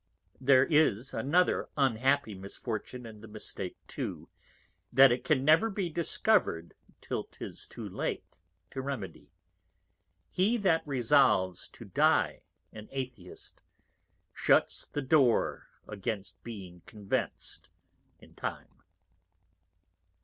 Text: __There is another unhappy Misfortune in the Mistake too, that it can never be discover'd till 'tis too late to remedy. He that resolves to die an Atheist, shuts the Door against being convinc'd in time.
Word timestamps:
__There 0.47 0.65
is 0.67 1.13
another 1.13 1.69
unhappy 1.77 2.33
Misfortune 2.33 3.05
in 3.05 3.21
the 3.21 3.27
Mistake 3.27 3.77
too, 3.85 4.29
that 4.91 5.11
it 5.11 5.23
can 5.23 5.45
never 5.45 5.69
be 5.69 5.91
discover'd 5.91 6.73
till 7.01 7.25
'tis 7.25 7.67
too 7.67 7.87
late 7.87 8.39
to 8.71 8.81
remedy. 8.81 9.31
He 10.27 10.57
that 10.57 10.81
resolves 10.87 11.67
to 11.73 11.85
die 11.85 12.41
an 12.73 12.87
Atheist, 12.91 13.61
shuts 14.33 14.87
the 14.87 15.03
Door 15.03 15.67
against 15.87 16.41
being 16.43 16.81
convinc'd 16.87 17.69
in 18.17 18.33
time. 18.33 18.81